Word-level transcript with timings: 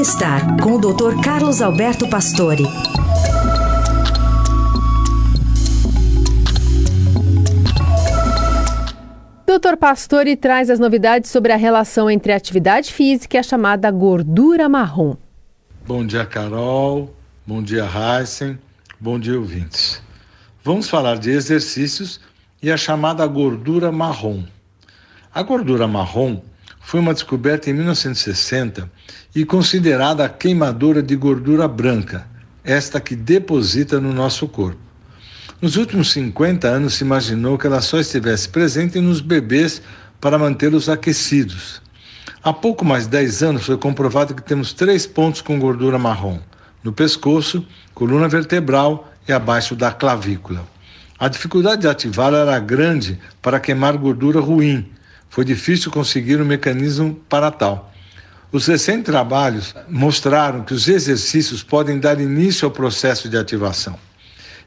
Bem-estar 0.00 0.56
com 0.62 0.76
o 0.76 0.78
Dr. 0.78 1.22
Carlos 1.22 1.60
Alberto 1.60 2.08
Pastore. 2.08 2.64
Dr. 9.46 9.76
Pastore 9.78 10.36
traz 10.36 10.70
as 10.70 10.78
novidades 10.78 11.28
sobre 11.28 11.52
a 11.52 11.56
relação 11.56 12.10
entre 12.10 12.32
a 12.32 12.36
atividade 12.36 12.94
física 12.94 13.36
e 13.36 13.40
a 13.40 13.42
chamada 13.42 13.90
gordura 13.90 14.70
marrom. 14.70 15.16
Bom 15.86 16.06
dia, 16.06 16.24
Carol. 16.24 17.14
Bom 17.46 17.62
dia, 17.62 17.84
Heisen. 17.84 18.58
Bom 18.98 19.20
dia, 19.20 19.38
ouvintes. 19.38 20.02
Vamos 20.64 20.88
falar 20.88 21.18
de 21.18 21.30
exercícios 21.30 22.22
e 22.62 22.72
a 22.72 22.76
chamada 22.78 23.26
gordura 23.26 23.92
marrom. 23.92 24.44
A 25.34 25.42
gordura 25.42 25.86
marrom 25.86 26.40
foi 26.90 26.98
uma 26.98 27.14
descoberta 27.14 27.70
em 27.70 27.72
1960 27.72 28.90
e 29.32 29.44
considerada 29.44 30.24
a 30.24 30.28
queimadora 30.28 31.00
de 31.00 31.14
gordura 31.14 31.68
branca, 31.68 32.26
esta 32.64 33.00
que 33.00 33.14
deposita 33.14 34.00
no 34.00 34.12
nosso 34.12 34.48
corpo. 34.48 34.80
Nos 35.62 35.76
últimos 35.76 36.10
50 36.10 36.66
anos 36.66 36.94
se 36.94 37.04
imaginou 37.04 37.56
que 37.56 37.68
ela 37.68 37.80
só 37.80 38.00
estivesse 38.00 38.48
presente 38.48 38.98
nos 38.98 39.20
bebês 39.20 39.80
para 40.20 40.36
mantê-los 40.36 40.88
aquecidos. 40.88 41.80
Há 42.42 42.52
pouco 42.52 42.84
mais 42.84 43.04
de 43.04 43.10
10 43.10 43.42
anos 43.44 43.66
foi 43.66 43.78
comprovado 43.78 44.34
que 44.34 44.42
temos 44.42 44.72
três 44.72 45.06
pontos 45.06 45.40
com 45.40 45.60
gordura 45.60 45.96
marrom: 45.96 46.40
no 46.82 46.92
pescoço, 46.92 47.64
coluna 47.94 48.26
vertebral 48.26 49.12
e 49.28 49.32
abaixo 49.32 49.76
da 49.76 49.92
clavícula. 49.92 50.66
A 51.16 51.28
dificuldade 51.28 51.82
de 51.82 51.88
ativá-la 51.88 52.38
era 52.38 52.58
grande 52.58 53.16
para 53.40 53.60
queimar 53.60 53.96
gordura 53.96 54.40
ruim. 54.40 54.90
Foi 55.30 55.44
difícil 55.44 55.92
conseguir 55.92 56.42
um 56.42 56.44
mecanismo 56.44 57.14
para 57.28 57.52
tal. 57.52 57.92
Os 58.50 58.66
recentes 58.66 59.04
trabalhos 59.04 59.72
mostraram 59.88 60.64
que 60.64 60.74
os 60.74 60.88
exercícios 60.88 61.62
podem 61.62 62.00
dar 62.00 62.20
início 62.20 62.66
ao 62.66 62.72
processo 62.72 63.28
de 63.28 63.36
ativação. 63.36 63.96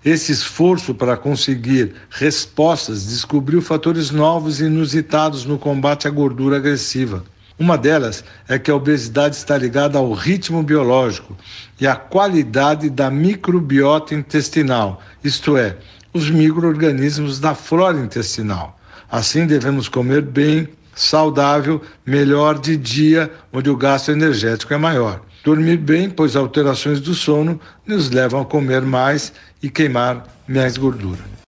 Esse 0.05 0.31
esforço 0.31 0.95
para 0.95 1.17
conseguir 1.17 1.94
respostas 2.09 3.05
descobriu 3.05 3.61
fatores 3.61 4.09
novos 4.09 4.61
e 4.61 4.66
inusitados 4.66 5.44
no 5.44 5.59
combate 5.59 6.08
à 6.08 6.11
gordura 6.11 6.58
agressiva. 6.58 7.25
Uma 7.59 7.77
delas 7.77 8.23
é 8.48 8.58
que 8.58 8.72
a 8.72 8.75
obesidade 8.75 9.36
está 9.36 9.58
ligada 9.58 9.98
ao 9.98 10.14
ritmo 10.14 10.64
biológico 10.64 11.38
e 11.80 11.86
à 11.86 11.95
qualidade 11.95 12.89
da 12.89 13.11
microbiota 13.11 14.16
intestinal, 14.16 15.02
isto 15.23 15.58
é, 15.58 15.77
os 16.14 16.30
microorganismos 16.30 17.39
da 17.39 17.53
flora 17.53 18.00
intestinal. 18.00 18.80
Assim, 19.11 19.45
devemos 19.45 19.88
comer 19.88 20.22
bem, 20.22 20.67
saudável, 20.95 21.81
melhor 22.05 22.59
de 22.59 22.77
dia, 22.77 23.31
onde 23.52 23.69
o 23.69 23.77
gasto 23.77 24.11
energético 24.11 24.73
é 24.73 24.77
maior. 24.77 25.22
Dormir 25.44 25.77
bem, 25.77 26.09
pois 26.09 26.36
alterações 26.36 27.02
do 27.02 27.14
sono 27.14 27.59
nos 27.86 28.09
levam 28.09 28.41
a 28.41 28.45
comer 28.45 28.81
mais 28.81 29.33
e 29.61 29.69
queimar 29.69 30.25
mais 30.47 30.77
gordura. 30.77 31.33